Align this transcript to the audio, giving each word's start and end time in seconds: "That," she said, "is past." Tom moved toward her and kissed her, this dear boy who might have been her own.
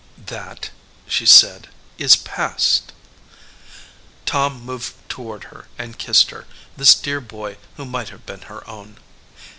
"That," 0.25 0.71
she 1.07 1.27
said, 1.27 1.69
"is 1.99 2.15
past." 2.15 2.91
Tom 4.25 4.59
moved 4.65 4.95
toward 5.07 5.43
her 5.53 5.67
and 5.77 5.95
kissed 5.99 6.31
her, 6.31 6.47
this 6.75 6.95
dear 6.95 7.21
boy 7.21 7.57
who 7.77 7.85
might 7.85 8.09
have 8.09 8.25
been 8.25 8.41
her 8.49 8.67
own. 8.67 8.97